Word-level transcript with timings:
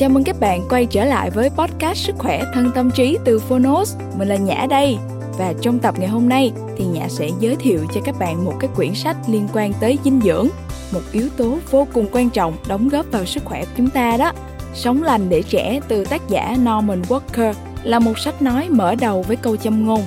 Chào 0.00 0.08
mừng 0.08 0.24
các 0.24 0.40
bạn 0.40 0.68
quay 0.68 0.86
trở 0.86 1.04
lại 1.04 1.30
với 1.30 1.50
podcast 1.50 1.98
Sức 1.98 2.16
khỏe 2.18 2.44
thân 2.54 2.70
tâm 2.74 2.90
trí 2.90 3.18
từ 3.24 3.38
Phonos. 3.38 3.96
Mình 4.16 4.28
là 4.28 4.36
Nhã 4.36 4.66
đây. 4.70 4.98
Và 5.38 5.52
trong 5.60 5.78
tập 5.78 5.94
ngày 5.98 6.08
hôm 6.08 6.28
nay 6.28 6.52
thì 6.76 6.84
Nhã 6.84 7.08
sẽ 7.08 7.30
giới 7.40 7.56
thiệu 7.56 7.80
cho 7.94 8.00
các 8.04 8.18
bạn 8.18 8.44
một 8.44 8.54
cái 8.60 8.70
quyển 8.76 8.94
sách 8.94 9.16
liên 9.26 9.48
quan 9.52 9.72
tới 9.80 9.98
dinh 10.04 10.20
dưỡng, 10.24 10.48
một 10.92 11.00
yếu 11.12 11.28
tố 11.36 11.58
vô 11.70 11.86
cùng 11.92 12.06
quan 12.12 12.30
trọng 12.30 12.56
đóng 12.68 12.88
góp 12.88 13.06
vào 13.10 13.24
sức 13.24 13.44
khỏe 13.44 13.64
của 13.64 13.70
chúng 13.76 13.90
ta 13.90 14.16
đó. 14.16 14.32
Sống 14.74 15.02
lành 15.02 15.28
để 15.28 15.42
trẻ 15.42 15.80
từ 15.88 16.04
tác 16.04 16.28
giả 16.28 16.50
Norman 16.50 17.02
Walker 17.02 17.54
là 17.82 17.98
một 17.98 18.18
sách 18.18 18.42
nói 18.42 18.68
mở 18.70 18.94
đầu 18.94 19.22
với 19.22 19.36
câu 19.36 19.56
châm 19.56 19.86
ngôn 19.86 20.02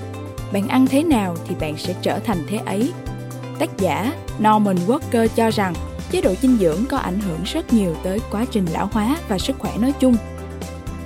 Bạn 0.54 0.68
ăn 0.68 0.88
thế 0.88 1.04
nào 1.04 1.36
thì 1.48 1.56
bạn 1.60 1.78
sẽ 1.78 1.96
trở 2.02 2.20
thành 2.20 2.38
thế 2.50 2.60
ấy. 2.66 2.94
Tác 3.60 3.78
giả 3.78 4.14
Norman 4.38 4.78
Walker 4.88 5.28
cho 5.36 5.50
rằng 5.50 5.74
chế 6.14 6.22
độ 6.22 6.34
dinh 6.42 6.58
dưỡng 6.58 6.86
có 6.90 6.98
ảnh 6.98 7.20
hưởng 7.20 7.40
rất 7.46 7.74
nhiều 7.74 7.96
tới 8.04 8.20
quá 8.32 8.46
trình 8.52 8.66
lão 8.72 8.90
hóa 8.92 9.18
và 9.28 9.38
sức 9.38 9.60
khỏe 9.60 9.72
nói 9.78 9.94
chung. 10.00 10.16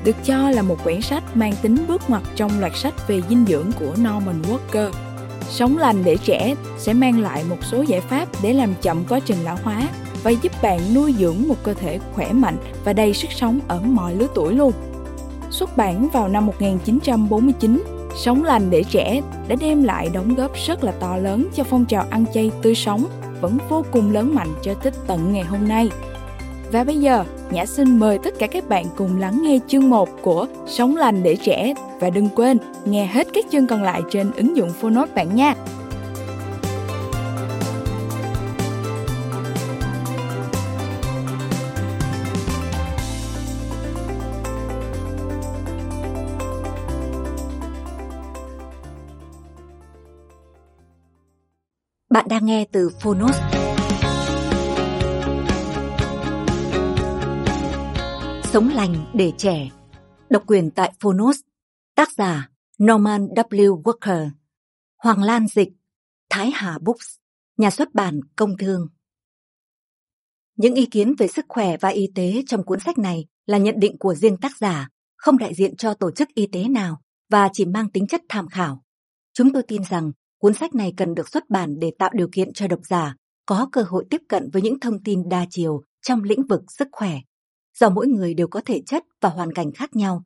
Được 0.03 0.15
cho 0.23 0.49
là 0.49 0.61
một 0.61 0.83
quyển 0.83 1.01
sách 1.01 1.37
mang 1.37 1.53
tính 1.61 1.77
bước 1.87 2.09
ngoặt 2.09 2.23
trong 2.35 2.59
loạt 2.59 2.71
sách 2.75 3.07
về 3.07 3.21
dinh 3.29 3.45
dưỡng 3.47 3.71
của 3.79 3.89
Norman 3.91 4.41
Walker. 4.41 4.91
Sống 5.49 5.77
lành 5.77 6.03
để 6.03 6.17
trẻ 6.23 6.55
sẽ 6.77 6.93
mang 6.93 7.19
lại 7.19 7.43
một 7.49 7.57
số 7.61 7.81
giải 7.81 8.01
pháp 8.01 8.27
để 8.43 8.53
làm 8.53 8.73
chậm 8.81 9.03
quá 9.09 9.19
trình 9.19 9.37
lão 9.43 9.57
hóa 9.63 9.87
và 10.23 10.31
giúp 10.31 10.51
bạn 10.61 10.93
nuôi 10.93 11.15
dưỡng 11.19 11.47
một 11.47 11.63
cơ 11.63 11.73
thể 11.73 11.99
khỏe 12.13 12.33
mạnh 12.33 12.57
và 12.85 12.93
đầy 12.93 13.13
sức 13.13 13.31
sống 13.31 13.59
ở 13.67 13.79
mọi 13.79 14.15
lứa 14.15 14.27
tuổi 14.35 14.53
luôn. 14.53 14.71
Xuất 15.49 15.77
bản 15.77 16.09
vào 16.13 16.27
năm 16.27 16.45
1949, 16.45 17.83
Sống 18.15 18.43
lành 18.43 18.69
để 18.69 18.83
trẻ 18.83 19.21
đã 19.47 19.55
đem 19.59 19.83
lại 19.83 20.09
đóng 20.13 20.35
góp 20.35 20.51
rất 20.67 20.83
là 20.83 20.91
to 20.91 21.17
lớn 21.17 21.47
cho 21.55 21.63
phong 21.63 21.85
trào 21.85 22.05
ăn 22.09 22.25
chay 22.33 22.51
tươi 22.61 22.75
sống 22.75 23.05
vẫn 23.41 23.57
vô 23.69 23.85
cùng 23.91 24.11
lớn 24.11 24.35
mạnh 24.35 24.53
cho 24.61 24.73
tới 24.73 24.91
tận 25.07 25.33
ngày 25.33 25.43
hôm 25.43 25.67
nay. 25.67 25.89
Và 26.71 26.83
bây 26.83 26.97
giờ, 26.97 27.23
Nhã 27.51 27.65
xin 27.65 27.99
mời 27.99 28.19
tất 28.23 28.33
cả 28.39 28.47
các 28.47 28.69
bạn 28.69 28.85
cùng 28.95 29.19
lắng 29.19 29.41
nghe 29.43 29.59
chương 29.67 29.89
1 29.89 30.09
của 30.21 30.47
Sống 30.67 30.95
lành 30.95 31.23
để 31.23 31.35
trẻ 31.35 31.73
và 31.99 32.09
đừng 32.09 32.29
quên 32.35 32.57
nghe 32.85 33.05
hết 33.05 33.27
các 33.33 33.45
chương 33.51 33.67
còn 33.67 33.83
lại 33.83 34.01
trên 34.11 34.31
ứng 34.31 34.57
dụng 34.57 34.69
Phonos 34.69 35.09
bạn 35.15 35.35
nha. 35.35 35.55
Bạn 52.17 52.25
đang 52.29 52.45
nghe 52.45 52.65
từ 52.71 52.89
Phonos. 52.99 53.35
Sống 58.43 58.69
lành 58.69 59.11
để 59.13 59.31
trẻ. 59.37 59.69
Độc 60.29 60.43
quyền 60.47 60.71
tại 60.71 60.93
Phonos. 60.99 61.39
Tác 61.95 62.11
giả 62.11 62.49
Norman 62.83 63.27
W. 63.27 63.81
Walker. 63.81 64.29
Hoàng 64.97 65.23
Lan 65.23 65.47
Dịch. 65.47 65.69
Thái 66.29 66.51
Hà 66.53 66.77
Books. 66.81 67.15
Nhà 67.57 67.69
xuất 67.69 67.93
bản 67.93 68.19
Công 68.35 68.57
Thương. 68.57 68.87
Những 70.55 70.75
ý 70.75 70.85
kiến 70.85 71.15
về 71.17 71.27
sức 71.27 71.45
khỏe 71.49 71.77
và 71.77 71.89
y 71.89 72.11
tế 72.15 72.43
trong 72.47 72.63
cuốn 72.63 72.79
sách 72.79 72.97
này 72.97 73.25
là 73.45 73.57
nhận 73.57 73.79
định 73.79 73.97
của 73.97 74.15
riêng 74.15 74.37
tác 74.37 74.57
giả, 74.57 74.89
không 75.15 75.37
đại 75.37 75.53
diện 75.53 75.75
cho 75.75 75.93
tổ 75.93 76.11
chức 76.11 76.29
y 76.35 76.47
tế 76.51 76.67
nào 76.67 77.01
và 77.29 77.49
chỉ 77.53 77.65
mang 77.65 77.89
tính 77.89 78.07
chất 78.07 78.21
tham 78.29 78.47
khảo. 78.47 78.83
Chúng 79.33 79.53
tôi 79.53 79.63
tin 79.67 79.81
rằng 79.89 80.11
Cuốn 80.37 80.53
sách 80.53 80.75
này 80.75 80.93
cần 80.97 81.15
được 81.15 81.29
xuất 81.29 81.49
bản 81.49 81.79
để 81.79 81.91
tạo 81.99 82.09
điều 82.13 82.27
kiện 82.31 82.53
cho 82.53 82.67
độc 82.67 82.79
giả 82.89 83.15
có 83.45 83.69
cơ 83.71 83.81
hội 83.81 84.05
tiếp 84.09 84.21
cận 84.29 84.49
với 84.53 84.61
những 84.61 84.79
thông 84.79 85.03
tin 85.03 85.29
đa 85.29 85.45
chiều 85.49 85.83
trong 86.01 86.23
lĩnh 86.23 86.47
vực 86.47 86.61
sức 86.67 86.87
khỏe, 86.91 87.19
do 87.77 87.89
mỗi 87.89 88.07
người 88.07 88.33
đều 88.33 88.47
có 88.47 88.61
thể 88.65 88.81
chất 88.85 89.03
và 89.21 89.29
hoàn 89.29 89.53
cảnh 89.53 89.71
khác 89.71 89.95
nhau. 89.95 90.23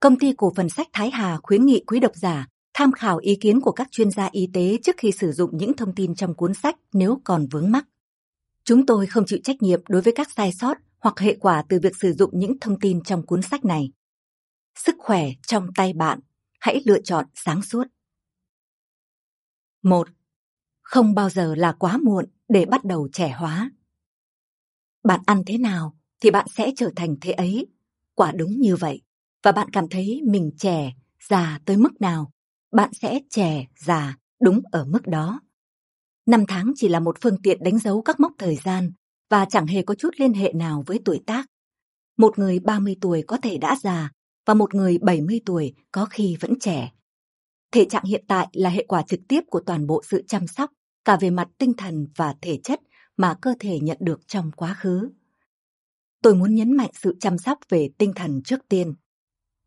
Công 0.00 0.18
ty 0.18 0.32
cổ 0.36 0.52
phần 0.56 0.68
sách 0.68 0.86
Thái 0.92 1.10
Hà 1.10 1.38
khuyến 1.42 1.66
nghị 1.66 1.82
quý 1.86 2.00
độc 2.00 2.12
giả 2.14 2.46
tham 2.74 2.92
khảo 2.92 3.18
ý 3.18 3.36
kiến 3.36 3.60
của 3.60 3.72
các 3.72 3.88
chuyên 3.90 4.10
gia 4.10 4.28
y 4.32 4.48
tế 4.52 4.78
trước 4.82 4.96
khi 4.98 5.12
sử 5.12 5.32
dụng 5.32 5.50
những 5.56 5.76
thông 5.76 5.94
tin 5.94 6.14
trong 6.14 6.34
cuốn 6.34 6.54
sách 6.54 6.76
nếu 6.92 7.20
còn 7.24 7.46
vướng 7.50 7.70
mắc. 7.70 7.86
Chúng 8.64 8.86
tôi 8.86 9.06
không 9.06 9.26
chịu 9.26 9.38
trách 9.44 9.62
nhiệm 9.62 9.80
đối 9.88 10.02
với 10.02 10.12
các 10.16 10.28
sai 10.36 10.52
sót 10.52 10.76
hoặc 11.00 11.18
hệ 11.18 11.36
quả 11.40 11.64
từ 11.68 11.78
việc 11.82 11.96
sử 12.00 12.12
dụng 12.12 12.30
những 12.32 12.60
thông 12.60 12.80
tin 12.80 13.02
trong 13.02 13.26
cuốn 13.26 13.42
sách 13.42 13.64
này. 13.64 13.92
Sức 14.78 14.94
khỏe 14.98 15.30
trong 15.46 15.68
tay 15.76 15.92
bạn, 15.92 16.20
hãy 16.60 16.82
lựa 16.84 17.00
chọn 17.00 17.24
sáng 17.34 17.62
suốt. 17.62 17.84
Một, 19.84 20.08
không 20.82 21.14
bao 21.14 21.30
giờ 21.30 21.54
là 21.54 21.72
quá 21.72 21.98
muộn 22.02 22.24
để 22.48 22.64
bắt 22.64 22.84
đầu 22.84 23.08
trẻ 23.12 23.28
hóa. 23.28 23.70
Bạn 25.04 25.20
ăn 25.26 25.42
thế 25.46 25.58
nào 25.58 25.96
thì 26.20 26.30
bạn 26.30 26.46
sẽ 26.54 26.72
trở 26.76 26.90
thành 26.96 27.16
thế 27.20 27.32
ấy. 27.32 27.66
Quả 28.14 28.32
đúng 28.32 28.60
như 28.60 28.76
vậy. 28.76 29.02
Và 29.42 29.52
bạn 29.52 29.70
cảm 29.70 29.88
thấy 29.88 30.20
mình 30.24 30.50
trẻ, 30.58 30.92
già 31.28 31.60
tới 31.64 31.76
mức 31.76 32.00
nào, 32.00 32.32
bạn 32.72 32.90
sẽ 32.92 33.20
trẻ, 33.30 33.66
già 33.76 34.16
đúng 34.40 34.60
ở 34.72 34.84
mức 34.84 35.06
đó. 35.06 35.40
Năm 36.26 36.44
tháng 36.48 36.72
chỉ 36.76 36.88
là 36.88 37.00
một 37.00 37.16
phương 37.20 37.42
tiện 37.42 37.62
đánh 37.62 37.78
dấu 37.78 38.02
các 38.02 38.20
mốc 38.20 38.32
thời 38.38 38.56
gian 38.56 38.92
và 39.30 39.44
chẳng 39.44 39.66
hề 39.66 39.82
có 39.82 39.94
chút 39.94 40.10
liên 40.16 40.32
hệ 40.32 40.52
nào 40.52 40.84
với 40.86 41.00
tuổi 41.04 41.20
tác. 41.26 41.46
Một 42.16 42.38
người 42.38 42.58
30 42.58 42.96
tuổi 43.00 43.24
có 43.26 43.36
thể 43.42 43.58
đã 43.58 43.76
già 43.82 44.10
và 44.46 44.54
một 44.54 44.74
người 44.74 44.98
70 44.98 45.40
tuổi 45.46 45.74
có 45.92 46.04
khi 46.04 46.36
vẫn 46.40 46.58
trẻ. 46.60 46.92
Thể 47.74 47.84
trạng 47.84 48.04
hiện 48.04 48.24
tại 48.28 48.48
là 48.52 48.70
hệ 48.70 48.84
quả 48.88 49.02
trực 49.02 49.20
tiếp 49.28 49.40
của 49.50 49.60
toàn 49.60 49.86
bộ 49.86 50.02
sự 50.04 50.22
chăm 50.28 50.46
sóc, 50.46 50.70
cả 51.04 51.16
về 51.20 51.30
mặt 51.30 51.48
tinh 51.58 51.72
thần 51.76 52.06
và 52.16 52.34
thể 52.42 52.58
chất 52.64 52.80
mà 53.16 53.34
cơ 53.42 53.54
thể 53.60 53.78
nhận 53.80 53.96
được 54.00 54.28
trong 54.28 54.50
quá 54.56 54.74
khứ. 54.80 55.10
Tôi 56.22 56.34
muốn 56.34 56.54
nhấn 56.54 56.72
mạnh 56.76 56.90
sự 57.02 57.16
chăm 57.20 57.38
sóc 57.38 57.58
về 57.68 57.90
tinh 57.98 58.12
thần 58.16 58.42
trước 58.42 58.68
tiên. 58.68 58.94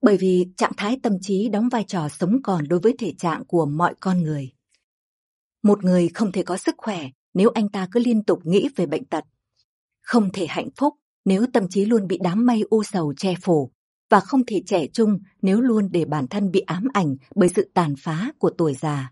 Bởi 0.01 0.18
vì 0.18 0.45
trạng 0.57 0.72
thái 0.78 1.00
tâm 1.03 1.13
trí 1.22 1.50
đóng 1.50 1.69
vai 1.69 1.84
trò 1.84 2.09
sống 2.09 2.38
còn 2.44 2.68
đối 2.68 2.79
với 2.79 2.95
thể 3.00 3.13
trạng 3.18 3.45
của 3.45 3.66
mọi 3.66 3.94
con 4.00 4.24
người. 4.24 4.51
Một 5.63 5.84
người 5.84 6.09
không 6.13 6.31
thể 6.31 6.44
có 6.44 6.57
sức 6.57 6.75
khỏe 6.78 7.09
nếu 7.34 7.50
anh 7.50 7.69
ta 7.69 7.88
cứ 7.91 8.00
liên 8.00 8.24
tục 8.24 8.39
nghĩ 8.44 8.69
về 8.75 8.85
bệnh 8.85 9.06
tật. 9.06 9.24
Không 10.01 10.29
thể 10.34 10.45
hạnh 10.50 10.69
phúc 10.75 10.94
nếu 11.25 11.45
tâm 11.53 11.69
trí 11.69 11.85
luôn 11.85 12.07
bị 12.07 12.19
đám 12.24 12.45
mây 12.45 12.63
u 12.69 12.84
sầu 12.84 13.13
che 13.18 13.35
phủ 13.41 13.72
và 14.09 14.19
không 14.19 14.45
thể 14.45 14.62
trẻ 14.66 14.88
trung 14.88 15.19
nếu 15.41 15.62
luôn 15.62 15.90
để 15.91 16.06
bản 16.06 16.28
thân 16.28 16.51
bị 16.51 16.59
ám 16.59 16.88
ảnh 16.94 17.16
bởi 17.35 17.50
sự 17.50 17.72
tàn 17.73 17.95
phá 17.97 18.31
của 18.38 18.50
tuổi 18.57 18.73
già. 18.73 19.12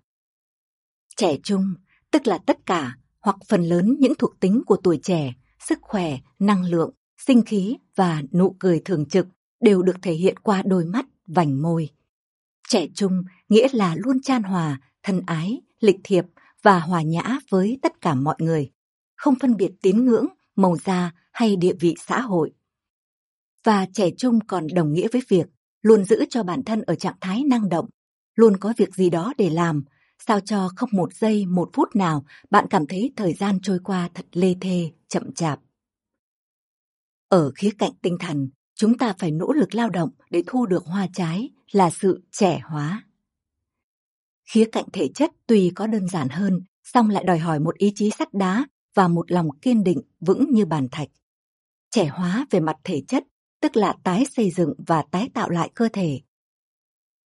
Trẻ 1.18 1.38
trung 1.44 1.74
tức 2.12 2.28
là 2.28 2.38
tất 2.38 2.66
cả 2.66 2.96
hoặc 3.22 3.36
phần 3.48 3.64
lớn 3.64 3.96
những 4.00 4.14
thuộc 4.16 4.40
tính 4.40 4.62
của 4.66 4.78
tuổi 4.84 5.00
trẻ, 5.04 5.34
sức 5.60 5.80
khỏe, 5.82 6.18
năng 6.40 6.64
lượng, 6.64 6.92
sinh 7.18 7.42
khí 7.46 7.78
và 7.96 8.22
nụ 8.34 8.56
cười 8.60 8.82
thường 8.86 9.06
trực 9.06 9.28
đều 9.62 9.82
được 9.82 9.96
thể 10.02 10.14
hiện 10.14 10.40
qua 10.40 10.64
đôi 10.66 10.86
mắt, 10.86 11.06
vành 11.28 11.62
môi. 11.62 11.90
Trẻ 12.68 12.88
trung 12.96 13.24
nghĩa 13.50 13.68
là 13.72 13.96
luôn 13.98 14.22
chan 14.22 14.44
hòa, 14.44 14.80
thân 15.04 15.22
ái, 15.26 15.62
lịch 15.80 16.00
thiệp 16.04 16.26
và 16.64 16.80
hòa 16.80 17.02
nhã 17.02 17.40
với 17.50 17.80
tất 17.82 18.02
cả 18.02 18.14
mọi 18.14 18.36
người, 18.40 18.72
không 19.16 19.36
phân 19.42 19.58
biệt 19.58 19.72
tín 19.82 20.06
ngưỡng, 20.06 20.26
màu 20.56 20.78
da 20.78 21.12
hay 21.32 21.56
địa 21.56 21.74
vị 21.80 21.96
xã 22.08 22.22
hội. 22.22 22.52
Và 23.66 23.86
trẻ 23.94 24.10
trung 24.18 24.40
còn 24.48 24.68
đồng 24.74 24.94
nghĩa 24.94 25.08
với 25.12 25.22
việc 25.28 25.48
luôn 25.82 26.04
giữ 26.04 26.26
cho 26.30 26.44
bản 26.44 26.64
thân 26.64 26.82
ở 26.82 26.96
trạng 26.96 27.16
thái 27.22 27.44
năng 27.44 27.70
động, 27.70 27.90
luôn 28.36 28.58
có 28.58 28.74
việc 28.78 28.96
gì 28.96 29.10
đó 29.10 29.34
để 29.38 29.50
làm, 29.50 29.84
sao 30.28 30.40
cho 30.40 30.70
không 30.76 30.90
một 30.94 31.14
giây, 31.14 31.46
một 31.46 31.70
phút 31.74 31.96
nào 31.96 32.26
bạn 32.50 32.66
cảm 32.70 32.88
thấy 32.88 33.14
thời 33.16 33.34
gian 33.34 33.60
trôi 33.62 33.80
qua 33.84 34.10
thật 34.14 34.26
lê 34.32 34.56
thê, 34.62 34.92
chậm 35.08 35.34
chạp. 35.34 35.60
Ở 37.30 37.52
khía 37.56 37.70
cạnh 37.78 37.92
tinh 38.02 38.18
thần, 38.20 38.50
chúng 38.76 38.98
ta 38.98 39.14
phải 39.20 39.32
nỗ 39.32 39.54
lực 39.54 39.76
lao 39.76 39.90
động 39.90 40.10
để 40.30 40.44
thu 40.48 40.66
được 40.66 40.86
hoa 40.86 41.08
trái 41.14 41.50
là 41.72 41.90
sự 41.90 42.24
trẻ 42.32 42.62
hóa. 42.66 43.04
Khía 44.52 44.66
cạnh 44.72 44.86
thể 44.94 45.08
chất 45.16 45.32
tuy 45.48 45.72
có 45.76 45.88
đơn 45.88 46.08
giản 46.08 46.30
hơn, 46.30 46.62
song 46.84 47.10
lại 47.10 47.24
đòi 47.24 47.40
hỏi 47.40 47.60
một 47.60 47.78
ý 47.78 47.92
chí 47.96 48.10
sắt 48.12 48.34
đá 48.34 48.66
và 48.94 49.08
một 49.08 49.32
lòng 49.32 49.60
kiên 49.62 49.84
định 49.84 50.02
vững 50.20 50.46
như 50.52 50.66
bàn 50.66 50.88
thạch. 50.92 51.10
Trẻ 51.92 52.06
hóa 52.06 52.46
về 52.52 52.60
mặt 52.60 52.76
thể 52.84 53.02
chất 53.08 53.24
tức 53.62 53.78
là 53.78 53.96
tái 54.04 54.26
xây 54.36 54.52
dựng 54.52 54.74
và 54.88 55.04
tái 55.12 55.30
tạo 55.34 55.50
lại 55.50 55.72
cơ 55.76 55.90
thể. 55.94 56.22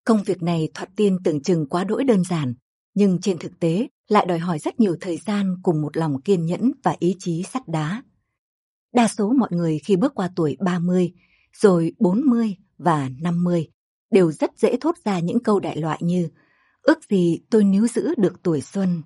Công 0.05 0.23
việc 0.23 0.43
này 0.43 0.69
thoạt 0.75 0.89
tiên 0.97 1.19
tưởng 1.25 1.43
chừng 1.43 1.69
quá 1.69 1.85
đỗi 1.85 2.05
đơn 2.05 2.25
giản, 2.25 2.55
nhưng 2.95 3.19
trên 3.21 3.39
thực 3.39 3.61
tế 3.61 3.89
lại 4.09 4.27
đòi 4.27 4.39
hỏi 4.39 4.59
rất 4.59 4.81
nhiều 4.81 4.97
thời 5.01 5.17
gian 5.17 5.57
cùng 5.63 5.83
một 5.83 5.97
lòng 5.97 6.21
kiên 6.23 6.47
nhẫn 6.47 6.73
và 6.83 6.97
ý 6.99 7.17
chí 7.19 7.43
sắt 7.53 7.69
đá. 7.69 8.03
Đa 8.93 9.09
số 9.09 9.33
mọi 9.33 9.49
người 9.53 9.79
khi 9.85 9.97
bước 9.97 10.15
qua 10.15 10.31
tuổi 10.37 10.57
30, 10.61 11.13
rồi 11.53 11.93
40 11.99 12.57
và 12.79 13.11
50 13.21 13.69
đều 14.11 14.33
rất 14.33 14.59
dễ 14.59 14.77
thốt 14.81 14.95
ra 15.05 15.19
những 15.19 15.43
câu 15.43 15.61
đại 15.61 15.77
loại 15.77 15.99
như 16.03 16.29
ước 16.83 16.99
gì 17.11 17.41
tôi 17.51 17.65
níu 17.65 17.87
giữ 17.87 18.15
được 18.17 18.43
tuổi 18.43 18.61
xuân, 18.61 19.03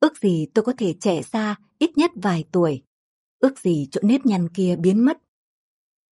ước 0.00 0.18
gì 0.18 0.46
tôi 0.54 0.64
có 0.64 0.72
thể 0.78 0.94
trẻ 1.00 1.20
ra 1.32 1.56
ít 1.78 1.98
nhất 1.98 2.10
vài 2.14 2.44
tuổi, 2.52 2.82
ước 3.38 3.58
gì 3.58 3.88
chỗ 3.90 4.00
nếp 4.04 4.26
nhăn 4.26 4.48
kia 4.48 4.76
biến 4.76 5.04
mất 5.04 5.18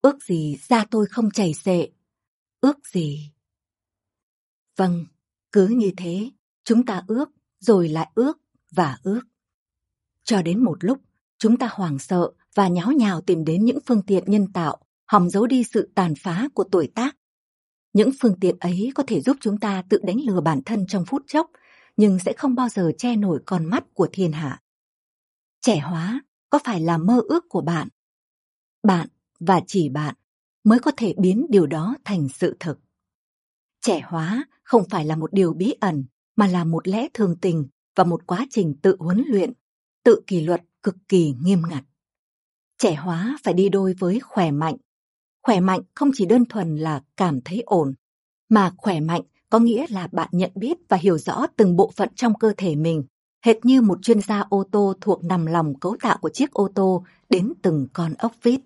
Ước 0.01 0.23
gì 0.23 0.57
da 0.61 0.85
tôi 0.91 1.05
không 1.05 1.31
chảy 1.31 1.53
xệ. 1.53 1.89
Ước 2.61 2.87
gì? 2.87 3.31
Vâng, 4.75 5.05
cứ 5.51 5.67
như 5.67 5.91
thế, 5.97 6.29
chúng 6.63 6.85
ta 6.85 7.03
ước, 7.07 7.29
rồi 7.59 7.89
lại 7.89 8.11
ước 8.15 8.37
và 8.71 8.97
ước. 9.03 9.21
Cho 10.23 10.41
đến 10.41 10.63
một 10.63 10.83
lúc, 10.83 10.97
chúng 11.37 11.57
ta 11.57 11.69
hoảng 11.71 11.99
sợ 11.99 12.31
và 12.55 12.67
nháo 12.67 12.91
nhào 12.91 13.21
tìm 13.21 13.45
đến 13.45 13.65
những 13.65 13.79
phương 13.85 14.01
tiện 14.01 14.23
nhân 14.27 14.53
tạo 14.53 14.77
hòng 15.05 15.29
giấu 15.29 15.47
đi 15.47 15.63
sự 15.63 15.91
tàn 15.95 16.13
phá 16.15 16.47
của 16.53 16.63
tuổi 16.71 16.91
tác. 16.95 17.17
Những 17.93 18.09
phương 18.19 18.39
tiện 18.39 18.59
ấy 18.59 18.91
có 18.95 19.03
thể 19.07 19.21
giúp 19.21 19.37
chúng 19.39 19.57
ta 19.57 19.83
tự 19.89 19.99
đánh 20.03 20.17
lừa 20.27 20.41
bản 20.41 20.61
thân 20.65 20.85
trong 20.87 21.05
phút 21.07 21.23
chốc, 21.27 21.51
nhưng 21.97 22.19
sẽ 22.19 22.33
không 22.33 22.55
bao 22.55 22.69
giờ 22.69 22.91
che 22.97 23.15
nổi 23.15 23.41
con 23.45 23.65
mắt 23.65 23.83
của 23.93 24.07
thiên 24.11 24.31
hạ. 24.31 24.61
Trẻ 25.61 25.79
hóa 25.79 26.21
có 26.49 26.59
phải 26.63 26.81
là 26.81 26.97
mơ 26.97 27.21
ước 27.29 27.45
của 27.49 27.61
bạn? 27.61 27.87
Bạn 28.83 29.07
và 29.39 29.61
chỉ 29.67 29.89
bạn 29.89 30.15
mới 30.63 30.79
có 30.79 30.91
thể 30.97 31.13
biến 31.17 31.45
điều 31.49 31.67
đó 31.67 31.95
thành 32.05 32.27
sự 32.29 32.57
thực. 32.59 32.79
Trẻ 33.81 34.01
hóa 34.05 34.45
không 34.63 34.83
phải 34.89 35.05
là 35.05 35.15
một 35.15 35.33
điều 35.33 35.53
bí 35.53 35.73
ẩn, 35.79 36.05
mà 36.35 36.47
là 36.47 36.63
một 36.63 36.87
lẽ 36.87 37.07
thường 37.13 37.35
tình 37.41 37.67
và 37.95 38.03
một 38.03 38.27
quá 38.27 38.45
trình 38.49 38.73
tự 38.81 38.95
huấn 38.99 39.23
luyện, 39.27 39.53
tự 40.03 40.21
kỷ 40.27 40.41
luật 40.41 40.61
cực 40.83 40.95
kỳ 41.07 41.33
nghiêm 41.41 41.61
ngặt. 41.69 41.83
Trẻ 42.77 42.95
hóa 42.95 43.37
phải 43.43 43.53
đi 43.53 43.69
đôi 43.69 43.93
với 43.99 44.19
khỏe 44.19 44.51
mạnh. 44.51 44.75
Khỏe 45.41 45.59
mạnh 45.59 45.81
không 45.95 46.11
chỉ 46.13 46.25
đơn 46.25 46.45
thuần 46.45 46.77
là 46.77 47.01
cảm 47.17 47.41
thấy 47.41 47.63
ổn, 47.65 47.93
mà 48.49 48.71
khỏe 48.77 48.99
mạnh 48.99 49.21
có 49.49 49.59
nghĩa 49.59 49.85
là 49.89 50.07
bạn 50.11 50.29
nhận 50.31 50.51
biết 50.55 50.77
và 50.89 50.97
hiểu 50.97 51.17
rõ 51.17 51.47
từng 51.55 51.75
bộ 51.75 51.91
phận 51.95 52.09
trong 52.15 52.33
cơ 52.37 52.53
thể 52.57 52.75
mình, 52.75 53.03
hệt 53.45 53.65
như 53.65 53.81
một 53.81 53.99
chuyên 54.01 54.21
gia 54.21 54.39
ô 54.49 54.63
tô 54.71 54.93
thuộc 55.01 55.23
nằm 55.23 55.45
lòng 55.45 55.79
cấu 55.79 55.97
tạo 56.01 56.17
của 56.21 56.29
chiếc 56.29 56.51
ô 56.51 56.69
tô 56.75 57.03
đến 57.29 57.53
từng 57.61 57.87
con 57.93 58.13
ốc 58.13 58.31
vít. 58.43 58.61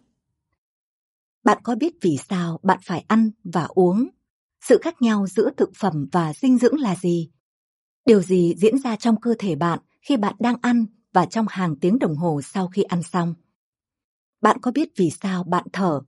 Bạn 1.43 1.57
có 1.63 1.75
biết 1.75 1.93
vì 2.01 2.17
sao 2.29 2.59
bạn 2.63 2.79
phải 2.85 3.05
ăn 3.07 3.31
và 3.43 3.63
uống? 3.69 4.07
Sự 4.61 4.77
khác 4.81 5.01
nhau 5.01 5.27
giữa 5.27 5.49
thực 5.57 5.69
phẩm 5.79 6.07
và 6.11 6.33
dinh 6.33 6.57
dưỡng 6.57 6.79
là 6.79 6.95
gì? 6.95 7.29
Điều 8.05 8.21
gì 8.21 8.55
diễn 8.57 8.77
ra 8.79 8.95
trong 8.95 9.21
cơ 9.21 9.35
thể 9.39 9.55
bạn 9.55 9.79
khi 10.01 10.17
bạn 10.17 10.35
đang 10.39 10.55
ăn 10.61 10.85
và 11.13 11.25
trong 11.25 11.45
hàng 11.49 11.75
tiếng 11.81 11.99
đồng 11.99 12.15
hồ 12.15 12.41
sau 12.43 12.67
khi 12.67 12.83
ăn 12.83 13.03
xong? 13.03 13.33
Bạn 14.41 14.57
có 14.61 14.71
biết 14.71 14.89
vì 14.97 15.09
sao 15.21 15.43
bạn 15.43 15.65
thở? 15.73 16.01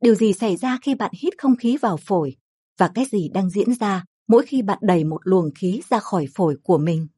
Điều 0.00 0.14
gì 0.14 0.32
xảy 0.32 0.56
ra 0.56 0.78
khi 0.82 0.94
bạn 0.94 1.10
hít 1.22 1.34
không 1.38 1.56
khí 1.56 1.76
vào 1.76 1.96
phổi? 1.96 2.36
Và 2.78 2.88
cái 2.94 3.04
gì 3.12 3.28
đang 3.34 3.50
diễn 3.50 3.74
ra 3.74 4.04
mỗi 4.28 4.46
khi 4.46 4.62
bạn 4.62 4.78
đẩy 4.82 5.04
một 5.04 5.20
luồng 5.24 5.50
khí 5.54 5.82
ra 5.90 5.98
khỏi 5.98 6.26
phổi 6.34 6.56
của 6.62 6.78
mình? 6.78 7.08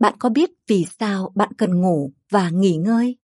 Bạn 0.00 0.14
có 0.18 0.28
biết 0.28 0.50
vì 0.68 0.86
sao 0.98 1.32
bạn 1.34 1.52
cần 1.58 1.80
ngủ 1.80 2.12
và 2.30 2.50
nghỉ 2.50 2.76
ngơi? 2.76 3.16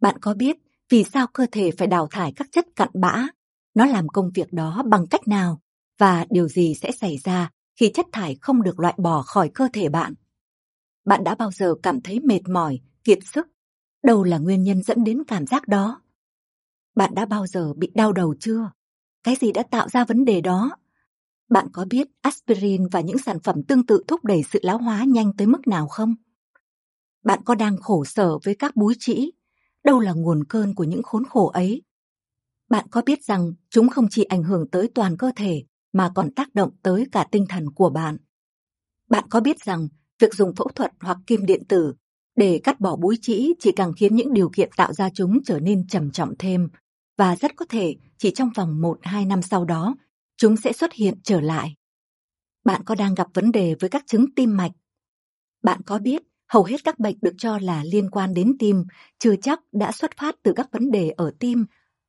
Bạn 0.00 0.18
có 0.20 0.34
biết 0.34 0.56
vì 0.92 1.04
sao 1.04 1.26
cơ 1.26 1.46
thể 1.52 1.70
phải 1.78 1.88
đào 1.88 2.08
thải 2.10 2.32
các 2.36 2.46
chất 2.52 2.66
cặn 2.76 2.88
bã? 2.94 3.26
Nó 3.74 3.86
làm 3.86 4.08
công 4.08 4.30
việc 4.34 4.52
đó 4.52 4.82
bằng 4.86 5.06
cách 5.06 5.28
nào? 5.28 5.60
Và 5.98 6.26
điều 6.30 6.48
gì 6.48 6.74
sẽ 6.74 6.92
xảy 6.92 7.16
ra 7.24 7.50
khi 7.80 7.90
chất 7.94 8.06
thải 8.12 8.36
không 8.40 8.62
được 8.62 8.80
loại 8.80 8.94
bỏ 8.98 9.22
khỏi 9.22 9.50
cơ 9.54 9.68
thể 9.72 9.88
bạn? 9.88 10.14
Bạn 11.04 11.24
đã 11.24 11.34
bao 11.34 11.50
giờ 11.52 11.74
cảm 11.82 12.00
thấy 12.00 12.20
mệt 12.20 12.40
mỏi, 12.48 12.80
kiệt 13.04 13.18
sức? 13.24 13.46
Đâu 14.02 14.24
là 14.24 14.38
nguyên 14.38 14.62
nhân 14.62 14.82
dẫn 14.82 15.04
đến 15.04 15.22
cảm 15.24 15.46
giác 15.46 15.68
đó? 15.68 16.02
Bạn 16.94 17.14
đã 17.14 17.26
bao 17.26 17.46
giờ 17.46 17.72
bị 17.76 17.90
đau 17.94 18.12
đầu 18.12 18.34
chưa? 18.40 18.70
Cái 19.24 19.36
gì 19.40 19.52
đã 19.52 19.62
tạo 19.62 19.88
ra 19.88 20.04
vấn 20.04 20.24
đề 20.24 20.40
đó? 20.40 20.76
Bạn 21.50 21.66
có 21.72 21.86
biết 21.90 22.08
aspirin 22.20 22.88
và 22.88 23.00
những 23.00 23.18
sản 23.18 23.40
phẩm 23.40 23.62
tương 23.68 23.86
tự 23.86 24.04
thúc 24.08 24.24
đẩy 24.24 24.42
sự 24.42 24.58
lão 24.62 24.78
hóa 24.78 25.04
nhanh 25.04 25.32
tới 25.36 25.46
mức 25.46 25.68
nào 25.68 25.88
không? 25.88 26.14
Bạn 27.24 27.40
có 27.44 27.54
đang 27.54 27.76
khổ 27.76 28.04
sở 28.04 28.38
với 28.44 28.54
các 28.54 28.76
búi 28.76 28.94
trĩ? 28.98 29.30
Đâu 29.84 30.00
là 30.00 30.12
nguồn 30.12 30.44
cơn 30.44 30.74
của 30.74 30.84
những 30.84 31.02
khốn 31.02 31.24
khổ 31.24 31.46
ấy? 31.46 31.82
Bạn 32.70 32.86
có 32.90 33.02
biết 33.06 33.24
rằng 33.24 33.52
chúng 33.70 33.88
không 33.88 34.06
chỉ 34.10 34.24
ảnh 34.24 34.42
hưởng 34.42 34.68
tới 34.68 34.90
toàn 34.94 35.16
cơ 35.16 35.30
thể 35.36 35.64
mà 35.92 36.10
còn 36.14 36.30
tác 36.30 36.54
động 36.54 36.70
tới 36.82 37.06
cả 37.12 37.26
tinh 37.30 37.46
thần 37.48 37.70
của 37.70 37.90
bạn? 37.90 38.16
Bạn 39.10 39.24
có 39.30 39.40
biết 39.40 39.64
rằng 39.64 39.88
việc 40.18 40.34
dùng 40.34 40.54
phẫu 40.54 40.68
thuật 40.68 40.92
hoặc 41.00 41.18
kim 41.26 41.46
điện 41.46 41.62
tử 41.68 41.94
để 42.36 42.60
cắt 42.64 42.80
bỏ 42.80 42.96
búi 42.96 43.18
trĩ 43.22 43.52
chỉ 43.58 43.72
càng 43.76 43.92
khiến 43.96 44.16
những 44.16 44.32
điều 44.32 44.50
kiện 44.50 44.70
tạo 44.76 44.92
ra 44.92 45.10
chúng 45.14 45.38
trở 45.44 45.60
nên 45.60 45.86
trầm 45.86 46.10
trọng 46.10 46.34
thêm 46.38 46.68
và 47.16 47.36
rất 47.36 47.56
có 47.56 47.64
thể 47.68 47.96
chỉ 48.18 48.30
trong 48.30 48.50
vòng 48.56 48.80
1-2 48.80 49.26
năm 49.26 49.42
sau 49.42 49.64
đó, 49.64 49.96
chúng 50.36 50.56
sẽ 50.56 50.72
xuất 50.72 50.92
hiện 50.92 51.14
trở 51.24 51.40
lại. 51.40 51.74
Bạn 52.64 52.82
có 52.84 52.94
đang 52.94 53.14
gặp 53.14 53.26
vấn 53.34 53.52
đề 53.52 53.74
với 53.80 53.90
các 53.90 54.02
chứng 54.06 54.26
tim 54.36 54.56
mạch? 54.56 54.72
Bạn 55.62 55.80
có 55.86 55.98
biết 55.98 56.22
hầu 56.52 56.64
hết 56.64 56.84
các 56.84 56.98
bệnh 56.98 57.16
được 57.22 57.34
cho 57.38 57.58
là 57.58 57.84
liên 57.84 58.10
quan 58.10 58.34
đến 58.34 58.56
tim 58.58 58.84
chưa 59.18 59.36
chắc 59.36 59.60
đã 59.72 59.92
xuất 59.92 60.10
phát 60.16 60.36
từ 60.42 60.52
các 60.56 60.68
vấn 60.72 60.90
đề 60.90 61.10
ở 61.10 61.32
tim 61.38 61.64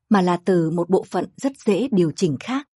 mà 0.08 0.22
là 0.22 0.36
từ 0.44 0.70
một 0.70 0.90
bộ 0.90 1.04
phận 1.10 1.26
rất 1.36 1.52
dễ 1.64 1.88
điều 1.92 2.12
chỉnh 2.16 2.36
khác. 2.40 2.68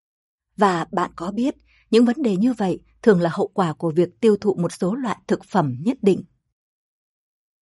Và 0.56 0.86
bạn 0.92 1.10
có 1.16 1.30
biết 1.30 1.54
những 1.90 2.04
vấn 2.04 2.22
đề 2.22 2.36
như 2.36 2.52
vậy 2.52 2.80
thường 3.02 3.20
là 3.20 3.30
hậu 3.32 3.48
quả 3.48 3.72
của 3.72 3.92
việc 3.96 4.20
tiêu 4.20 4.36
thụ 4.36 4.54
một 4.54 4.72
số 4.72 4.94
loại 4.94 5.18
thực 5.26 5.44
phẩm 5.44 5.76
nhất 5.80 5.98
định. 6.02 6.22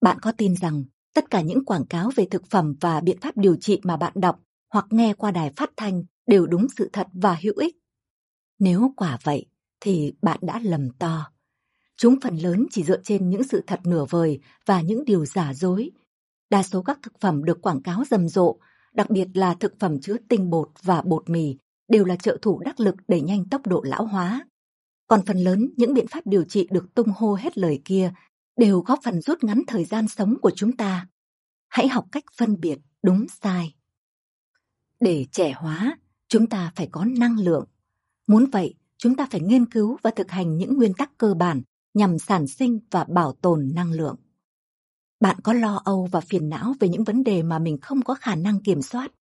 Bạn 0.01 0.19
có 0.21 0.33
tin 0.33 0.55
rằng 0.57 0.85
tất 1.15 1.31
cả 1.31 1.41
những 1.41 1.65
quảng 1.65 1.87
cáo 1.87 2.11
về 2.17 2.27
thực 2.31 2.47
phẩm 2.51 2.75
và 2.81 3.01
biện 3.01 3.21
pháp 3.21 3.37
điều 3.37 3.57
trị 3.57 3.81
mà 3.83 3.97
bạn 3.97 4.13
đọc 4.17 4.41
hoặc 4.73 4.87
nghe 4.91 5.15
qua 5.15 5.31
đài 5.31 5.53
phát 5.57 5.71
thanh 5.77 6.03
đều 6.27 6.47
đúng 6.47 6.67
sự 6.77 6.91
thật 6.93 7.07
và 7.13 7.39
hữu 7.43 7.55
ích? 7.57 7.77
Nếu 8.59 8.93
quả 8.97 9.19
vậy, 9.23 9.47
thì 9.81 10.13
bạn 10.23 10.39
đã 10.43 10.61
lầm 10.63 10.91
to. 10.99 11.36
Chúng 11.97 12.21
phần 12.21 12.37
lớn 12.37 12.67
chỉ 12.71 12.85
dựa 12.85 13.03
trên 13.03 13.31
những 13.31 13.43
sự 13.45 13.63
thật 13.67 13.81
nửa 13.85 14.05
vời 14.11 14.41
và 14.67 14.81
những 14.81 15.05
điều 15.05 15.25
giả 15.27 15.55
dối. 15.55 15.91
Đa 16.51 16.63
số 16.63 16.83
các 16.83 16.99
thực 17.03 17.21
phẩm 17.21 17.45
được 17.45 17.63
quảng 17.63 17.83
cáo 17.83 18.05
rầm 18.11 18.29
rộ, 18.29 18.59
đặc 18.93 19.11
biệt 19.11 19.29
là 19.35 19.55
thực 19.55 19.81
phẩm 19.81 20.01
chứa 20.01 20.17
tinh 20.29 20.51
bột 20.51 20.69
và 20.83 21.03
bột 21.03 21.31
mì, 21.31 21.57
đều 21.89 22.05
là 22.05 22.17
trợ 22.17 22.39
thủ 22.43 22.59
đắc 22.65 22.81
lực 22.81 22.95
đẩy 23.09 23.21
nhanh 23.21 23.49
tốc 23.49 23.67
độ 23.67 23.83
lão 23.85 24.07
hóa. 24.07 24.47
Còn 25.07 25.25
phần 25.27 25.39
lớn 25.39 25.71
những 25.77 25.95
biện 25.95 26.07
pháp 26.07 26.27
điều 26.27 26.45
trị 26.45 26.69
được 26.71 26.95
tung 26.95 27.09
hô 27.17 27.35
hết 27.35 27.59
lời 27.59 27.81
kia 27.85 28.13
đều 28.57 28.81
góp 28.81 28.99
phần 29.05 29.21
rút 29.21 29.45
ngắn 29.45 29.63
thời 29.67 29.85
gian 29.85 30.09
sống 30.09 30.35
của 30.43 30.51
chúng 30.57 30.77
ta. 30.77 31.07
Hãy 31.69 31.89
học 31.89 32.07
cách 32.13 32.25
phân 32.37 32.61
biệt 32.61 32.79
đúng 33.03 33.27
sai. 33.43 33.75
Để 35.01 35.27
trẻ 35.33 35.53
hóa, 35.53 35.99
chúng 36.29 36.47
ta 36.47 36.73
phải 36.77 36.89
có 36.93 37.05
năng 37.19 37.39
lượng. 37.39 37.65
Muốn 38.27 38.47
vậy, 38.53 38.75
chúng 38.99 39.17
ta 39.17 39.27
phải 39.31 39.41
nghiên 39.41 39.67
cứu 39.67 39.97
và 40.03 40.11
thực 40.11 40.31
hành 40.31 40.57
những 40.57 40.77
nguyên 40.77 40.95
tắc 40.95 41.19
cơ 41.19 41.35
bản 41.35 41.63
nhằm 41.97 42.19
sản 42.19 42.47
sinh 42.47 42.81
và 42.91 43.05
bảo 43.05 43.33
tồn 43.33 43.71
năng 43.75 43.93
lượng. 43.93 44.17
Bạn 45.21 45.37
có 45.43 45.53
lo 45.53 45.83
âu 45.85 46.09
và 46.13 46.21
phiền 46.21 46.49
não 46.49 46.75
về 46.81 46.89
những 46.89 47.05
vấn 47.05 47.25
đề 47.25 47.43
mà 47.43 47.59
mình 47.59 47.79
không 47.81 48.03
có 48.03 48.15
khả 48.15 48.35
năng 48.35 48.61
kiểm 48.61 48.83
soát. 48.83 49.13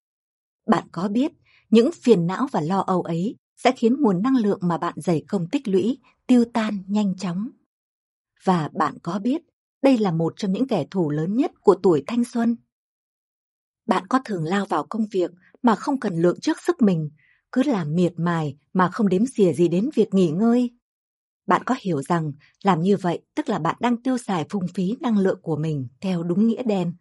Bạn 0.67 0.87
có 0.91 1.07
biết 1.07 1.31
những 1.69 1.89
phiền 1.91 2.27
não 2.27 2.47
và 2.51 2.61
lo 2.61 2.79
âu 2.79 3.01
ấy 3.01 3.35
sẽ 3.57 3.71
khiến 3.77 3.95
nguồn 4.01 4.21
năng 4.21 4.35
lượng 4.35 4.59
mà 4.61 4.77
bạn 4.77 4.93
dày 4.97 5.23
công 5.27 5.47
tích 5.47 5.67
lũy 5.67 5.99
tiêu 6.27 6.45
tan 6.53 6.83
nhanh 6.87 7.17
chóng. 7.17 7.49
Và 8.43 8.69
bạn 8.73 8.97
có 9.03 9.19
biết 9.19 9.41
đây 9.81 9.97
là 9.97 10.11
một 10.11 10.33
trong 10.37 10.51
những 10.51 10.67
kẻ 10.67 10.85
thù 10.91 11.09
lớn 11.09 11.35
nhất 11.35 11.51
của 11.61 11.75
tuổi 11.83 12.03
thanh 12.07 12.23
xuân. 12.23 12.55
Bạn 13.85 14.07
có 14.07 14.19
thường 14.25 14.43
lao 14.43 14.65
vào 14.65 14.85
công 14.89 15.05
việc 15.11 15.31
mà 15.61 15.75
không 15.75 15.99
cần 15.99 16.21
lượng 16.21 16.39
trước 16.39 16.57
sức 16.61 16.81
mình, 16.81 17.09
cứ 17.51 17.63
làm 17.63 17.95
miệt 17.95 18.13
mài 18.17 18.57
mà 18.73 18.89
không 18.89 19.09
đếm 19.09 19.25
xỉa 19.25 19.53
gì 19.53 19.67
đến 19.67 19.89
việc 19.95 20.13
nghỉ 20.13 20.29
ngơi. 20.29 20.71
Bạn 21.47 21.61
có 21.65 21.75
hiểu 21.81 22.01
rằng 22.01 22.31
làm 22.63 22.81
như 22.81 22.97
vậy 22.97 23.21
tức 23.35 23.49
là 23.49 23.59
bạn 23.59 23.75
đang 23.79 23.97
tiêu 23.97 24.17
xài 24.17 24.45
phung 24.49 24.67
phí 24.73 24.95
năng 25.01 25.17
lượng 25.17 25.39
của 25.41 25.55
mình 25.55 25.87
theo 26.01 26.23
đúng 26.23 26.47
nghĩa 26.47 26.63
đen. 26.63 26.93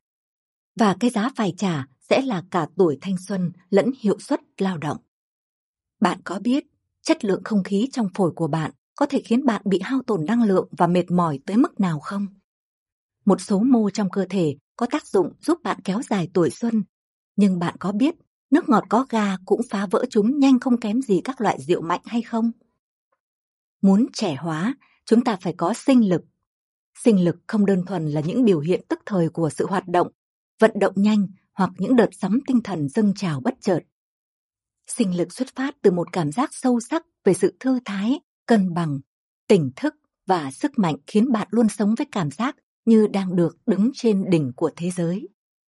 Và 0.77 0.97
cái 1.01 1.11
giá 1.11 1.31
phải 1.37 1.55
trả 1.59 1.87
sẽ 2.11 2.23
là 2.23 2.43
cả 2.51 2.67
tuổi 2.77 2.99
thanh 3.01 3.17
xuân 3.29 3.53
lẫn 3.71 3.91
hiệu 4.01 4.19
suất 4.19 4.41
lao 4.59 4.79
động. 4.79 4.97
Bạn 6.01 6.21
có 6.25 6.39
biết 6.39 6.65
chất 7.03 7.25
lượng 7.25 7.43
không 7.45 7.63
khí 7.63 7.89
trong 7.93 8.09
phổi 8.15 8.33
của 8.37 8.49
bạn 8.49 8.71
có 8.95 9.07
thể 9.07 9.23
khiến 9.25 9.45
bạn 9.47 9.63
bị 9.65 9.81
hao 9.83 10.03
tổn 10.07 10.25
năng 10.25 10.43
lượng 10.43 10.69
và 10.79 10.87
mệt 10.87 11.11
mỏi 11.11 11.39
tới 11.47 11.57
mức 11.57 11.81
nào 11.81 12.01
không? 12.01 12.27
Một 13.25 13.41
số 13.41 13.59
mô 13.59 13.91
trong 13.91 14.11
cơ 14.11 14.27
thể 14.31 14.57
có 14.77 14.87
tác 14.91 15.07
dụng 15.07 15.33
giúp 15.41 15.59
bạn 15.63 15.81
kéo 15.85 16.03
dài 16.11 16.29
tuổi 16.35 16.51
xuân, 16.51 16.83
nhưng 17.37 17.59
bạn 17.59 17.77
có 17.79 17.93
biết 17.93 18.15
nước 18.51 18.69
ngọt 18.69 18.85
có 18.89 19.07
ga 19.11 19.37
cũng 19.45 19.61
phá 19.71 19.87
vỡ 19.91 20.05
chúng 20.11 20.39
nhanh 20.39 20.61
không 20.61 20.81
kém 20.81 21.03
gì 21.03 21.21
các 21.25 21.41
loại 21.41 21.59
rượu 21.61 21.81
mạnh 21.83 22.01
hay 22.05 22.23
không? 22.23 22.51
Muốn 23.85 24.07
trẻ 24.13 24.35
hóa, 24.35 24.75
chúng 25.05 25.25
ta 25.25 25.37
phải 25.41 25.55
có 25.57 25.75
sinh 25.75 26.09
lực. 26.09 26.23
Sinh 27.05 27.25
lực 27.25 27.37
không 27.47 27.67
đơn 27.67 27.83
thuần 27.87 28.07
là 28.07 28.21
những 28.21 28.45
biểu 28.45 28.61
hiện 28.61 28.81
tức 28.89 28.99
thời 29.07 29.29
của 29.29 29.51
sự 29.51 29.67
hoạt 29.67 29.89
động, 29.89 30.09
vận 30.61 30.71
động 30.81 30.93
nhanh 30.97 31.27
hoặc 31.53 31.71
những 31.79 31.97
đợt 31.97 32.09
sóng 32.13 32.39
tinh 32.47 32.61
thần 32.65 32.89
dâng 32.89 33.13
trào 33.17 33.41
bất 33.41 33.55
chợt. 33.61 33.79
Sinh 34.87 35.17
lực 35.17 35.33
xuất 35.33 35.49
phát 35.57 35.75
từ 35.83 35.91
một 35.91 36.13
cảm 36.13 36.33
giác 36.33 36.51
sâu 36.53 36.81
sắc 36.81 37.07
về 37.25 37.35
sự 37.35 37.57
thư 37.61 37.79
thái, 37.85 38.21
cân 38.47 38.75
bằng, 38.75 38.99
tỉnh 39.49 39.71
thức 39.77 39.95
và 40.27 40.51
sức 40.51 40.79
mạnh 40.79 40.97
khiến 41.07 41.33
bạn 41.33 41.49
luôn 41.51 41.69
sống 41.69 41.95
với 41.95 42.07
cảm 42.13 42.31
giác 42.31 42.57
như 42.85 43.07
đang 43.07 43.37
được 43.37 43.57
đứng 43.67 43.91
trên 43.95 44.31
đỉnh 44.31 44.53
của 44.57 44.71
thế 44.77 44.91
giới 44.91 45.29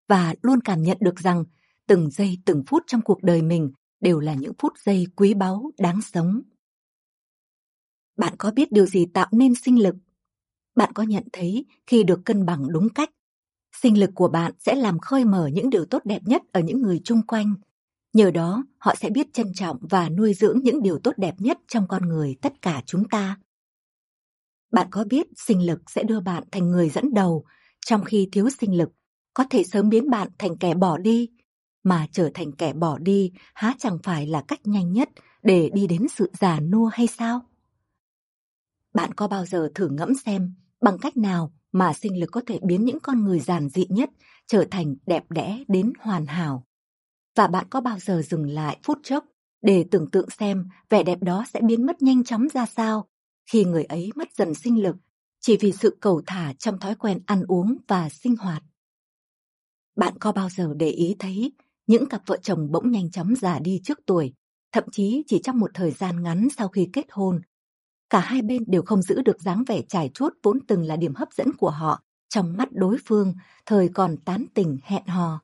và 0.10 0.36
luôn 0.42 0.62
cảm 0.62 0.82
nhận 0.82 0.98
được 1.02 1.16
rằng 1.20 1.44
từng 1.88 2.12
giây 2.12 2.38
từng 2.46 2.64
phút 2.68 2.84
trong 2.88 3.02
cuộc 3.02 3.24
đời 3.24 3.42
mình 3.42 3.72
đều 4.00 4.20
là 4.20 4.34
những 4.34 4.54
phút 4.60 4.74
giây 4.86 5.08
quý 5.16 5.34
báu 5.34 5.72
đáng 5.78 6.02
sống. 6.02 6.42
Bạn 8.18 8.34
có 8.38 8.52
biết 8.52 8.72
điều 8.72 8.86
gì 8.86 9.06
tạo 9.06 9.28
nên 9.32 9.56
sinh 9.56 9.84
lực? 9.84 9.96
Bạn 10.76 10.94
có 10.94 11.04
nhận 11.04 11.24
thấy 11.34 11.66
khi 11.88 12.04
được 12.04 12.26
cân 12.26 12.46
bằng 12.46 12.68
đúng 12.72 12.90
cách, 12.90 13.10
sinh 13.82 14.00
lực 14.00 14.12
của 14.16 14.28
bạn 14.28 14.52
sẽ 14.60 14.76
làm 14.76 15.00
khơi 15.00 15.26
mở 15.26 15.48
những 15.54 15.70
điều 15.70 15.86
tốt 15.86 16.02
đẹp 16.06 16.22
nhất 16.26 16.42
ở 16.52 16.60
những 16.62 16.82
người 16.82 17.02
chung 17.04 17.22
quanh. 17.28 17.56
Nhờ 18.14 18.32
đó, 18.32 18.66
họ 18.78 18.96
sẽ 18.96 19.10
biết 19.10 19.34
trân 19.34 19.54
trọng 19.54 19.78
và 19.82 20.10
nuôi 20.10 20.34
dưỡng 20.34 20.60
những 20.64 20.82
điều 20.82 21.00
tốt 21.00 21.12
đẹp 21.18 21.36
nhất 21.38 21.58
trong 21.68 21.88
con 21.88 22.10
người 22.10 22.36
tất 22.42 22.62
cả 22.62 22.84
chúng 22.86 23.10
ta. 23.10 23.38
Bạn 24.72 24.88
có 24.92 25.04
biết 25.04 25.28
sinh 25.36 25.66
lực 25.66 25.92
sẽ 25.92 26.04
đưa 26.04 26.20
bạn 26.20 26.44
thành 26.52 26.72
người 26.72 26.90
dẫn 26.90 27.14
đầu, 27.14 27.46
trong 27.86 28.04
khi 28.04 28.30
thiếu 28.32 28.50
sinh 28.60 28.78
lực 28.78 28.90
có 29.34 29.44
thể 29.50 29.64
sớm 29.64 29.90
biến 29.90 30.10
bạn 30.10 30.28
thành 30.38 30.58
kẻ 30.58 30.74
bỏ 30.74 30.98
đi. 30.98 31.30
mà 31.84 32.08
trở 32.12 32.30
thành 32.34 32.52
kẻ 32.52 32.74
bỏ 32.74 32.98
đi 32.98 33.32
há 33.54 33.74
chẳng 33.80 33.98
phải 34.04 34.28
là 34.28 34.44
cách 34.48 34.68
nhanh 34.68 34.94
nhất 34.94 35.10
để 35.44 35.70
đi 35.74 35.88
đến 35.88 36.08
sự 36.16 36.32
già 36.40 36.60
nua 36.60 36.86
hay 36.94 37.08
sao? 37.08 37.42
Bạn 38.96 39.14
có 39.14 39.28
bao 39.28 39.46
giờ 39.46 39.70
thử 39.76 39.90
ngẫm 39.90 40.16
xem 40.26 40.56
bằng 40.82 40.98
cách 40.98 41.18
nào 41.18 41.54
mà 41.72 41.94
sinh 41.94 42.20
lực 42.20 42.30
có 42.32 42.42
thể 42.48 42.60
biến 42.64 42.86
những 42.86 43.00
con 43.00 43.24
người 43.24 43.40
giản 43.40 43.70
dị 43.70 43.86
nhất 43.90 44.10
trở 44.48 44.66
thành 44.72 44.96
đẹp 45.06 45.24
đẽ 45.30 45.64
đến 45.68 45.94
hoàn 46.00 46.26
hảo? 46.26 46.66
Và 47.36 47.48
bạn 47.48 47.66
có 47.70 47.82
bao 47.82 48.00
giờ 48.00 48.22
dừng 48.22 48.50
lại 48.50 48.80
phút 48.84 48.98
chốc 49.04 49.26
để 49.62 49.86
tưởng 49.92 50.12
tượng 50.12 50.30
xem 50.30 50.68
vẻ 50.90 51.04
đẹp 51.04 51.18
đó 51.22 51.46
sẽ 51.54 51.62
biến 51.62 51.86
mất 51.86 52.02
nhanh 52.02 52.24
chóng 52.24 52.48
ra 52.54 52.66
sao 52.66 53.08
khi 53.52 53.66
người 53.66 53.84
ấy 53.84 54.10
mất 54.16 54.28
dần 54.38 54.54
sinh 54.54 54.84
lực 54.84 54.96
chỉ 55.42 55.58
vì 55.58 55.72
sự 55.72 55.98
cầu 56.00 56.22
thả 56.28 56.54
trong 56.54 56.80
thói 56.80 56.96
quen 56.96 57.20
ăn 57.26 57.44
uống 57.48 57.78
và 57.88 58.10
sinh 58.10 58.36
hoạt? 58.36 58.64
Bạn 59.96 60.14
có 60.20 60.32
bao 60.32 60.50
giờ 60.50 60.74
để 60.78 60.90
ý 60.90 61.16
thấy 61.20 61.52
những 61.88 62.06
cặp 62.10 62.22
vợ 62.26 62.38
chồng 62.42 62.72
bỗng 62.72 62.92
nhanh 62.92 63.12
chóng 63.12 63.36
già 63.36 63.60
đi 63.60 63.82
trước 63.84 64.00
tuổi, 64.06 64.34
thậm 64.72 64.84
chí 64.92 65.24
chỉ 65.28 65.40
trong 65.44 65.60
một 65.60 65.72
thời 65.74 65.92
gian 65.92 66.24
ngắn 66.24 66.48
sau 66.58 66.68
khi 66.68 66.90
kết 66.94 67.06
hôn. 67.12 67.42
Cả 68.10 68.20
hai 68.20 68.42
bên 68.42 68.64
đều 68.68 68.82
không 68.86 69.02
giữ 69.02 69.22
được 69.22 69.42
dáng 69.42 69.64
vẻ 69.68 69.82
trải 69.90 70.10
chuốt 70.14 70.34
vốn 70.44 70.60
từng 70.68 70.84
là 70.84 70.96
điểm 70.96 71.16
hấp 71.16 71.34
dẫn 71.34 71.48
của 71.58 71.70
họ 71.70 72.04
trong 72.30 72.58
mắt 72.58 72.68
đối 72.72 72.98
phương, 73.06 73.34
thời 73.66 73.90
còn 73.94 74.18
tán 74.18 74.46
tình 74.54 74.78
hẹn 74.84 75.06
hò. 75.06 75.42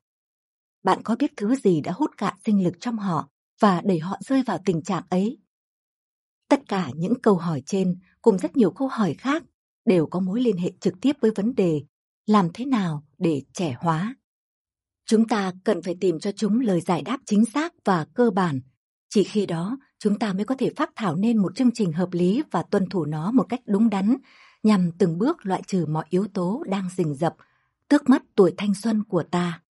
Bạn 0.82 1.02
có 1.04 1.16
biết 1.18 1.32
thứ 1.36 1.54
gì 1.56 1.80
đã 1.80 1.92
hút 1.92 2.10
cạn 2.16 2.34
sinh 2.44 2.64
lực 2.64 2.74
trong 2.80 2.98
họ 2.98 3.28
và 3.60 3.80
đẩy 3.84 3.98
họ 3.98 4.16
rơi 4.20 4.42
vào 4.42 4.58
tình 4.64 4.82
trạng 4.82 5.02
ấy? 5.10 5.38
Tất 6.48 6.60
cả 6.68 6.90
những 6.94 7.14
câu 7.22 7.36
hỏi 7.36 7.62
trên 7.66 7.98
cùng 8.22 8.38
rất 8.38 8.56
nhiều 8.56 8.70
câu 8.70 8.88
hỏi 8.88 9.14
khác 9.14 9.42
đều 9.84 10.06
có 10.06 10.20
mối 10.20 10.40
liên 10.40 10.56
hệ 10.56 10.72
trực 10.80 10.94
tiếp 11.00 11.12
với 11.20 11.30
vấn 11.30 11.54
đề 11.54 11.82
làm 12.26 12.48
thế 12.54 12.64
nào 12.64 13.04
để 13.18 13.42
trẻ 13.52 13.76
hóa. 13.80 14.14
Chúng 15.06 15.28
ta 15.28 15.52
cần 15.64 15.82
phải 15.82 15.96
tìm 16.00 16.20
cho 16.20 16.32
chúng 16.32 16.60
lời 16.60 16.80
giải 16.80 17.02
đáp 17.02 17.18
chính 17.26 17.44
xác 17.44 17.72
và 17.84 18.06
cơ 18.14 18.30
bản. 18.30 18.60
Chỉ 19.08 19.24
khi 19.24 19.46
đó, 19.46 19.78
chúng 20.02 20.18
ta 20.18 20.32
mới 20.32 20.44
có 20.44 20.54
thể 20.58 20.70
phát 20.76 20.90
thảo 20.96 21.16
nên 21.16 21.38
một 21.38 21.56
chương 21.56 21.70
trình 21.74 21.92
hợp 21.92 22.08
lý 22.12 22.42
và 22.50 22.62
tuân 22.62 22.88
thủ 22.88 23.04
nó 23.04 23.32
một 23.32 23.46
cách 23.48 23.60
đúng 23.66 23.90
đắn, 23.90 24.16
nhằm 24.62 24.90
từng 24.98 25.18
bước 25.18 25.46
loại 25.46 25.62
trừ 25.66 25.86
mọi 25.86 26.04
yếu 26.10 26.26
tố 26.34 26.64
đang 26.68 26.88
rình 26.96 27.14
rập, 27.14 27.34
tước 27.88 28.08
mất 28.08 28.22
tuổi 28.34 28.54
thanh 28.56 28.74
xuân 28.74 29.04
của 29.04 29.22
ta. 29.22 29.62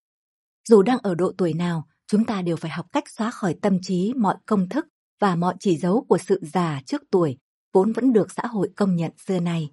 Dù 0.70 0.82
đang 0.82 0.98
ở 0.98 1.16
độ 1.16 1.32
tuổi 1.38 1.54
nào, 1.54 1.88
chúng 2.08 2.26
ta 2.26 2.42
đều 2.42 2.56
phải 2.56 2.72
học 2.72 2.86
cách 2.92 3.10
xóa 3.10 3.32
khỏi 3.32 3.56
tâm 3.62 3.78
trí 3.82 4.14
mọi 4.18 4.36
công 4.46 4.70
thức 4.70 4.88
và 5.20 5.36
mọi 5.36 5.56
chỉ 5.60 5.78
dấu 5.78 6.06
của 6.10 6.18
sự 6.18 6.40
già 6.54 6.82
trước 6.86 7.02
tuổi, 7.12 7.38
vốn 7.74 7.92
vẫn 7.92 8.14
được 8.14 8.32
xã 8.32 8.48
hội 8.48 8.70
công 8.76 8.96
nhận 8.96 9.12
xưa 9.28 9.40
nay. 9.40 9.72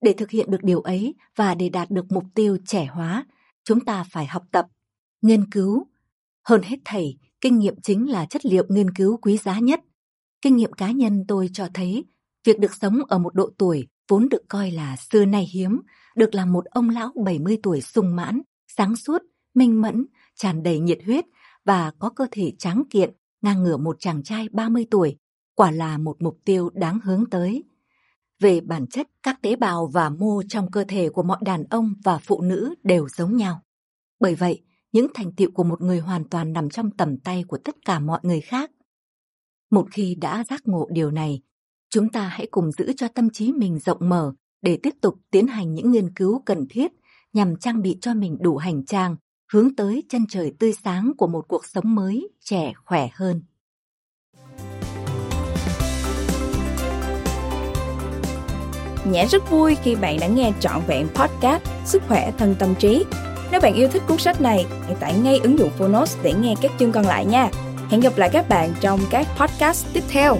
Để 0.00 0.12
thực 0.12 0.30
hiện 0.30 0.50
được 0.50 0.62
điều 0.62 0.80
ấy 0.80 1.14
và 1.36 1.54
để 1.54 1.68
đạt 1.68 1.90
được 1.90 2.12
mục 2.12 2.24
tiêu 2.34 2.58
trẻ 2.66 2.86
hóa, 2.86 3.26
chúng 3.64 3.84
ta 3.84 4.04
phải 4.10 4.26
học 4.26 4.42
tập 4.52 4.66
Nghiên 5.22 5.50
cứu. 5.50 5.86
Hơn 6.44 6.62
hết 6.62 6.76
thầy, 6.84 7.18
kinh 7.40 7.58
nghiệm 7.58 7.80
chính 7.82 8.10
là 8.10 8.26
chất 8.26 8.46
liệu 8.46 8.64
nghiên 8.68 8.90
cứu 8.90 9.16
quý 9.16 9.36
giá 9.36 9.58
nhất. 9.58 9.80
Kinh 10.42 10.56
nghiệm 10.56 10.72
cá 10.72 10.90
nhân 10.90 11.24
tôi 11.28 11.50
cho 11.52 11.68
thấy, 11.74 12.04
việc 12.44 12.58
được 12.58 12.74
sống 12.74 12.98
ở 13.08 13.18
một 13.18 13.34
độ 13.34 13.50
tuổi 13.58 13.88
vốn 14.08 14.28
được 14.28 14.42
coi 14.48 14.70
là 14.70 14.96
xưa 14.96 15.24
nay 15.24 15.48
hiếm, 15.52 15.80
được 16.16 16.34
làm 16.34 16.52
một 16.52 16.64
ông 16.64 16.90
lão 16.90 17.12
70 17.24 17.58
tuổi 17.62 17.80
sung 17.80 18.16
mãn, 18.16 18.40
sáng 18.76 18.96
suốt, 18.96 19.22
minh 19.54 19.80
mẫn, 19.80 20.06
tràn 20.34 20.62
đầy 20.62 20.80
nhiệt 20.80 20.98
huyết 21.06 21.24
và 21.64 21.92
có 21.98 22.10
cơ 22.10 22.26
thể 22.30 22.52
tráng 22.58 22.82
kiện, 22.90 23.14
ngang 23.42 23.62
ngửa 23.62 23.76
một 23.76 23.96
chàng 24.00 24.22
trai 24.22 24.48
30 24.52 24.86
tuổi, 24.90 25.16
quả 25.54 25.70
là 25.70 25.98
một 25.98 26.16
mục 26.22 26.38
tiêu 26.44 26.70
đáng 26.74 27.00
hướng 27.04 27.24
tới. 27.30 27.64
Về 28.40 28.60
bản 28.60 28.86
chất, 28.86 29.08
các 29.22 29.42
tế 29.42 29.56
bào 29.56 29.86
và 29.86 30.10
mô 30.10 30.42
trong 30.48 30.70
cơ 30.70 30.84
thể 30.88 31.08
của 31.08 31.22
mọi 31.22 31.38
đàn 31.40 31.64
ông 31.64 31.94
và 32.04 32.18
phụ 32.18 32.40
nữ 32.40 32.74
đều 32.82 33.08
giống 33.08 33.36
nhau. 33.36 33.62
Bởi 34.20 34.34
vậy, 34.34 34.62
những 34.92 35.06
thành 35.14 35.32
tựu 35.32 35.50
của 35.50 35.64
một 35.64 35.80
người 35.80 35.98
hoàn 35.98 36.24
toàn 36.24 36.52
nằm 36.52 36.70
trong 36.70 36.90
tầm 36.90 37.18
tay 37.18 37.44
của 37.48 37.58
tất 37.64 37.76
cả 37.84 37.98
mọi 37.98 38.20
người 38.22 38.40
khác. 38.40 38.70
Một 39.70 39.86
khi 39.90 40.14
đã 40.20 40.44
giác 40.44 40.62
ngộ 40.64 40.88
điều 40.90 41.10
này, 41.10 41.42
chúng 41.90 42.08
ta 42.08 42.28
hãy 42.28 42.46
cùng 42.50 42.72
giữ 42.72 42.92
cho 42.96 43.08
tâm 43.08 43.30
trí 43.30 43.52
mình 43.52 43.78
rộng 43.78 44.08
mở 44.08 44.32
để 44.62 44.78
tiếp 44.82 44.94
tục 45.00 45.14
tiến 45.30 45.46
hành 45.46 45.74
những 45.74 45.90
nghiên 45.90 46.14
cứu 46.14 46.42
cần 46.46 46.66
thiết 46.70 46.92
nhằm 47.32 47.56
trang 47.56 47.82
bị 47.82 47.98
cho 48.00 48.14
mình 48.14 48.36
đủ 48.40 48.56
hành 48.56 48.84
trang, 48.84 49.16
hướng 49.52 49.76
tới 49.76 50.02
chân 50.08 50.26
trời 50.28 50.52
tươi 50.58 50.72
sáng 50.72 51.12
của 51.18 51.26
một 51.26 51.44
cuộc 51.48 51.66
sống 51.66 51.94
mới, 51.94 52.28
trẻ 52.40 52.72
khỏe 52.84 53.08
hơn. 53.12 53.42
Nhã 59.06 59.24
rất 59.30 59.50
vui 59.50 59.74
khi 59.74 59.96
bạn 59.96 60.16
đã 60.20 60.26
nghe 60.26 60.52
trọn 60.60 60.82
vẹn 60.86 61.08
podcast 61.14 61.62
Sức 61.84 62.02
khỏe 62.08 62.32
thân 62.38 62.54
tâm 62.58 62.74
trí 62.78 63.04
nếu 63.50 63.60
bạn 63.60 63.74
yêu 63.74 63.88
thích 63.88 64.02
cuốn 64.08 64.18
sách 64.18 64.40
này, 64.40 64.66
hãy 64.86 64.94
tải 64.94 65.14
ngay 65.14 65.40
ứng 65.42 65.58
dụng 65.58 65.70
Phonos 65.78 66.16
để 66.22 66.32
nghe 66.32 66.54
các 66.62 66.72
chương 66.78 66.92
còn 66.92 67.06
lại 67.06 67.24
nha. 67.24 67.48
Hẹn 67.90 68.00
gặp 68.00 68.12
lại 68.16 68.28
các 68.32 68.48
bạn 68.48 68.72
trong 68.80 69.00
các 69.10 69.26
podcast 69.36 69.86
tiếp 69.92 70.02
theo. 70.08 70.38